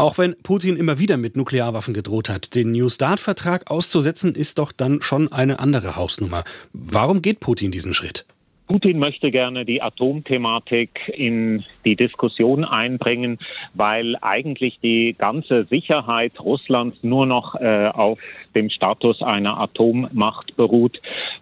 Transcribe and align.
Auch 0.00 0.16
wenn 0.16 0.34
Putin 0.42 0.78
immer 0.78 0.98
wieder 0.98 1.18
mit 1.18 1.36
Nuklearwaffen 1.36 1.92
gedroht 1.92 2.30
hat, 2.30 2.54
den 2.54 2.70
New 2.70 2.88
Start-Vertrag 2.88 3.70
auszusetzen, 3.70 4.34
ist 4.34 4.58
doch 4.58 4.72
dann 4.72 5.02
schon 5.02 5.30
eine 5.30 5.58
andere 5.58 5.94
Hausnummer. 5.94 6.44
Warum 6.72 7.20
geht 7.20 7.40
Putin 7.40 7.70
diesen 7.70 7.92
Schritt? 7.92 8.24
Putin 8.66 8.98
möchte 8.98 9.30
gerne 9.30 9.66
die 9.66 9.82
Atomthematik 9.82 11.12
in 11.12 11.64
die 11.84 11.96
Diskussion 11.96 12.64
einbringen, 12.64 13.38
weil 13.74 14.16
eigentlich 14.22 14.78
die 14.80 15.16
ganze 15.18 15.64
Sicherheit 15.64 16.40
Russlands 16.40 16.96
nur 17.02 17.26
noch 17.26 17.56
äh, 17.56 17.88
auf 17.88 18.20
dem 18.54 18.70
Status 18.70 19.22
einer 19.22 19.58
Atommacht 19.58 20.56
beruht. 20.56 21.00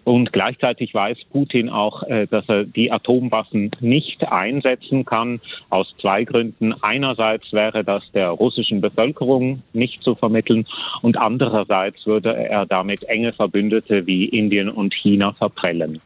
Und 0.09 0.33
gleichzeitig 0.33 0.95
weiß 0.95 1.19
Putin 1.31 1.69
auch, 1.69 2.01
äh, 2.01 2.25
dass 2.25 2.49
er 2.49 2.63
die 2.63 2.91
Atomwaffen 2.91 3.69
nicht 3.79 4.27
einsetzen 4.27 5.05
kann, 5.05 5.39
aus 5.69 5.93
zwei 6.01 6.23
Gründen. 6.23 6.73
Einerseits 6.81 7.53
wäre 7.53 7.83
das 7.83 8.01
der 8.15 8.29
russischen 8.29 8.81
Bevölkerung 8.81 9.61
nicht 9.71 10.01
zu 10.01 10.15
vermitteln 10.15 10.65
und 11.03 11.15
andererseits 11.19 12.07
würde 12.07 12.35
er 12.35 12.65
damit 12.65 13.03
enge 13.03 13.33
Verbündete 13.33 14.07
wie 14.07 14.25
Indien 14.25 14.69
und 14.69 14.95
China 14.95 15.33
verprellen. 15.33 16.01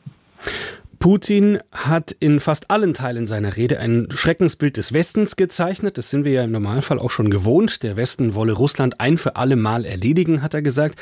Putin 1.04 1.60
hat 1.74 2.14
in 2.14 2.40
fast 2.40 2.72
allen 2.72 2.94
Teilen 2.94 3.28
seiner 3.28 3.58
Rede 3.58 3.78
ein 3.78 4.08
Schreckensbild 4.10 4.78
des 4.78 4.94
Westens 4.94 5.36
gezeichnet. 5.36 5.98
Das 5.98 6.10
sind 6.10 6.24
wir 6.24 6.32
ja 6.32 6.46
im 6.46 6.54
Normalfall 6.54 6.98
auch 6.98 7.12
schon 7.12 7.30
gewohnt. 7.30 7.84
Der 7.84 7.98
Westen 7.98 8.36
wolle 8.36 8.54
Russland 8.54 9.02
ein 9.02 9.18
für 9.18 9.36
alle 9.36 9.58
Mal 9.58 9.84
erledigen, 9.84 10.42
hat 10.42 10.54
er 10.54 10.62
gesagt. 10.62 10.98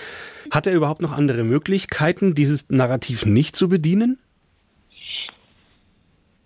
Hat 0.49 0.65
er 0.65 0.73
überhaupt 0.73 1.03
noch 1.03 1.15
andere 1.15 1.43
Möglichkeiten, 1.43 2.33
dieses 2.33 2.71
Narrativ 2.71 3.27
nicht 3.27 3.55
zu 3.55 3.69
bedienen? 3.69 4.17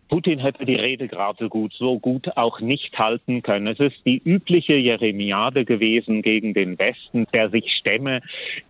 Putin 0.09 0.39
hätte 0.39 0.65
die 0.65 0.75
Rede 0.75 1.07
gerade 1.07 1.47
gut, 1.47 1.73
so 1.73 1.97
gut 1.97 2.35
auch 2.37 2.59
nicht 2.59 2.99
halten 2.99 3.41
können. 3.41 3.67
Es 3.67 3.79
ist 3.79 4.05
die 4.05 4.21
übliche 4.23 4.75
Jeremiade 4.75 5.63
gewesen 5.63 6.21
gegen 6.21 6.53
den 6.53 6.77
Westen, 6.77 7.25
der 7.33 7.49
sich 7.49 7.71
stemme 7.79 8.21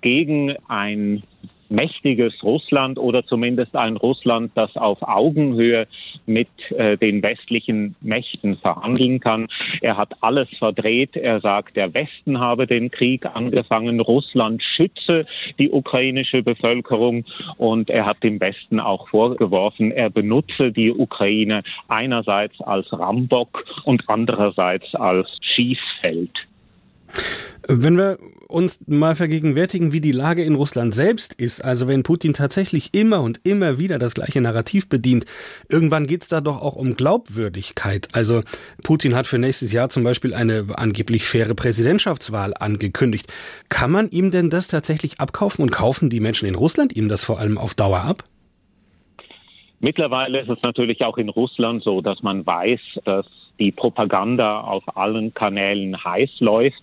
gegen 0.01 0.55
ein 0.67 1.23
mächtiges 1.69 2.33
Russland 2.43 2.97
oder 2.99 3.25
zumindest 3.25 3.75
ein 3.75 3.97
Russland, 3.97 4.51
das 4.55 4.75
auf 4.75 5.01
Augenhöhe 5.01 5.87
mit 6.25 6.47
äh, 6.71 6.97
den 6.97 7.21
westlichen 7.23 7.95
Mächten 8.01 8.57
verhandeln 8.57 9.19
kann. 9.19 9.47
Er 9.81 9.97
hat 9.97 10.13
alles 10.21 10.47
verdreht. 10.57 11.15
Er 11.15 11.41
sagt, 11.41 11.75
der 11.75 11.93
Westen 11.93 12.39
habe 12.39 12.67
den 12.67 12.91
Krieg 12.91 13.25
angefangen, 13.25 13.99
Russland 13.99 14.63
schütze 14.63 15.25
die 15.59 15.69
ukrainische 15.69 16.43
Bevölkerung 16.43 17.25
und 17.57 17.89
er 17.89 18.05
hat 18.05 18.23
dem 18.23 18.39
Westen 18.39 18.79
auch 18.79 19.07
vorgeworfen, 19.09 19.91
er 19.91 20.09
benutze 20.09 20.71
die 20.71 20.91
Ukraine 20.91 21.63
einerseits 21.87 22.59
als 22.61 22.91
Rambock 22.91 23.63
und 23.83 24.03
andererseits 24.07 24.93
als 24.95 25.27
Schießfeld. 25.41 26.31
Wenn 27.67 27.97
wir 27.97 28.19
uns 28.47 28.79
mal 28.87 29.15
vergegenwärtigen, 29.15 29.91
wie 29.91 30.01
die 30.01 30.11
Lage 30.11 30.43
in 30.43 30.53
Russland 30.53 30.93
selbst 30.93 31.33
ist, 31.33 31.65
also 31.65 31.87
wenn 31.87 32.03
Putin 32.03 32.33
tatsächlich 32.33 32.93
immer 32.93 33.21
und 33.21 33.41
immer 33.43 33.79
wieder 33.79 33.97
das 33.97 34.13
gleiche 34.13 34.39
Narrativ 34.39 34.87
bedient, 34.87 35.25
irgendwann 35.67 36.05
geht 36.05 36.21
es 36.21 36.27
da 36.27 36.41
doch 36.41 36.61
auch 36.61 36.75
um 36.75 36.95
Glaubwürdigkeit. 36.95 38.09
Also 38.13 38.41
Putin 38.83 39.15
hat 39.15 39.25
für 39.25 39.39
nächstes 39.39 39.73
Jahr 39.73 39.89
zum 39.89 40.03
Beispiel 40.03 40.35
eine 40.35 40.67
angeblich 40.75 41.25
faire 41.25 41.55
Präsidentschaftswahl 41.55 42.53
angekündigt. 42.53 43.33
Kann 43.69 43.89
man 43.89 44.09
ihm 44.09 44.29
denn 44.29 44.51
das 44.51 44.67
tatsächlich 44.67 45.19
abkaufen 45.19 45.63
und 45.63 45.71
kaufen 45.71 46.11
die 46.11 46.19
Menschen 46.19 46.47
in 46.47 46.55
Russland 46.55 46.95
ihm 46.95 47.09
das 47.09 47.23
vor 47.23 47.39
allem 47.39 47.57
auf 47.57 47.73
Dauer 47.73 48.01
ab? 48.01 48.23
Mittlerweile 49.79 50.41
ist 50.41 50.49
es 50.49 50.61
natürlich 50.61 51.01
auch 51.01 51.17
in 51.17 51.29
Russland 51.29 51.83
so, 51.83 52.01
dass 52.01 52.21
man 52.21 52.45
weiß, 52.45 52.79
dass 53.05 53.25
die 53.59 53.71
Propaganda 53.71 54.61
auf 54.61 54.83
allen 54.95 55.33
Kanälen 55.33 56.03
heiß 56.03 56.29
läuft. 56.39 56.81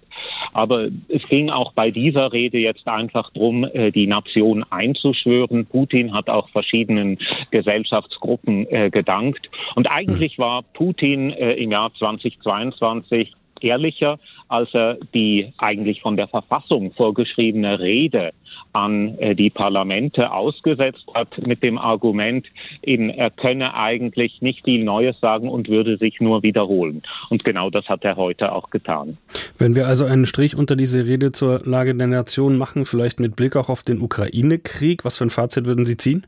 Aber 0.52 0.86
es 1.08 1.22
ging 1.28 1.50
auch 1.50 1.72
bei 1.72 1.90
dieser 1.90 2.32
Rede 2.32 2.58
jetzt 2.58 2.86
einfach 2.86 3.30
darum, 3.30 3.64
äh, 3.64 3.90
die 3.90 4.06
Nation 4.06 4.64
einzuschwören. 4.70 5.66
Putin 5.66 6.12
hat 6.12 6.28
auch 6.28 6.48
verschiedenen 6.50 7.18
Gesellschaftsgruppen 7.50 8.66
äh, 8.70 8.90
gedankt. 8.90 9.48
Und 9.74 9.86
eigentlich 9.86 10.38
war 10.38 10.62
Putin 10.62 11.30
äh, 11.30 11.54
im 11.54 11.72
Jahr 11.72 11.92
2022 11.94 13.32
ehrlicher, 13.60 14.18
als 14.48 14.74
er 14.74 14.98
die 15.14 15.52
eigentlich 15.58 16.02
von 16.02 16.16
der 16.16 16.28
Verfassung 16.28 16.92
vorgeschriebene 16.92 17.80
Rede 17.80 18.32
an 18.72 19.18
äh, 19.18 19.34
die 19.34 19.50
Parlamente 19.50 20.30
ausgesetzt 20.30 21.04
hat 21.14 21.28
mit 21.46 21.62
dem 21.62 21.78
Argument, 21.78 22.46
eben, 22.82 23.10
er 23.10 23.30
könne 23.30 23.74
eigentlich 23.74 24.40
nicht 24.40 24.64
viel 24.64 24.84
Neues 24.84 25.18
sagen 25.20 25.48
und 25.48 25.68
würde 25.68 25.96
sich 25.98 26.20
nur 26.20 26.42
wiederholen. 26.42 27.02
Und 27.30 27.44
genau 27.44 27.70
das 27.70 27.86
hat 27.88 28.04
er 28.04 28.16
heute 28.16 28.52
auch 28.52 28.70
getan. 28.70 29.18
Wenn 29.58 29.74
wir 29.74 29.86
also 29.86 30.04
einen 30.04 30.26
Strich 30.26 30.56
unter 30.56 30.76
diese 30.76 31.06
Rede 31.06 31.32
zur 31.32 31.60
Lage 31.64 31.94
der 31.94 32.06
Nation 32.06 32.56
machen, 32.56 32.84
vielleicht 32.84 33.20
mit 33.20 33.36
Blick 33.36 33.56
auch 33.56 33.68
auf 33.68 33.82
den 33.82 34.00
Ukraine-Krieg, 34.00 35.04
was 35.04 35.18
für 35.18 35.24
ein 35.24 35.30
Fazit 35.30 35.66
würden 35.66 35.84
Sie 35.84 35.96
ziehen? 35.96 36.26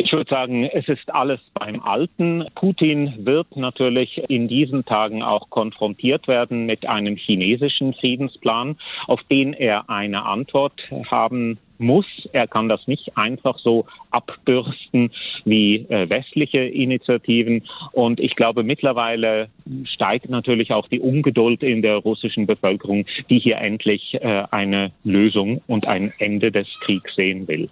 Ich 0.00 0.12
würde 0.12 0.30
sagen, 0.30 0.64
es 0.64 0.88
ist 0.88 1.12
alles 1.12 1.40
beim 1.54 1.82
Alten. 1.82 2.46
Putin 2.54 3.26
wird 3.26 3.56
natürlich 3.56 4.22
in 4.28 4.46
diesen 4.46 4.84
Tagen 4.84 5.24
auch 5.24 5.50
konfrontiert 5.50 6.28
werden 6.28 6.66
mit 6.66 6.88
einem 6.88 7.16
chinesischen 7.16 7.94
Friedensplan, 7.94 8.76
auf 9.08 9.20
den 9.24 9.54
er 9.54 9.90
eine 9.90 10.24
Antwort 10.24 10.80
haben 11.10 11.58
muss. 11.78 12.06
Er 12.32 12.46
kann 12.46 12.68
das 12.68 12.86
nicht 12.86 13.16
einfach 13.16 13.58
so 13.58 13.86
abbürsten 14.10 15.10
wie 15.44 15.86
äh, 15.88 16.08
westliche 16.08 16.60
Initiativen. 16.60 17.64
Und 17.92 18.20
ich 18.20 18.36
glaube, 18.36 18.62
mittlerweile 18.62 19.48
steigt 19.84 20.28
natürlich 20.28 20.72
auch 20.72 20.88
die 20.88 21.00
Ungeduld 21.00 21.62
in 21.64 21.82
der 21.82 21.96
russischen 21.96 22.46
Bevölkerung, 22.46 23.04
die 23.30 23.40
hier 23.40 23.58
endlich 23.58 24.14
äh, 24.14 24.44
eine 24.50 24.92
Lösung 25.02 25.60
und 25.66 25.86
ein 25.86 26.12
Ende 26.18 26.52
des 26.52 26.68
Kriegs 26.84 27.14
sehen 27.16 27.48
will. 27.48 27.66